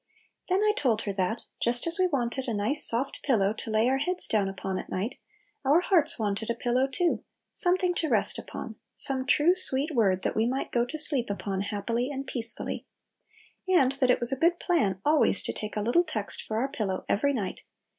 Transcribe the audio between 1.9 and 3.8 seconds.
we wanted a nice soft pillow to